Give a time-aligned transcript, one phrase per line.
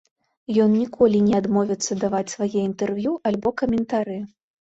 [0.63, 4.17] Ён ніколі не адмовіцца даваць свае інтэрв'ю альбо каментары.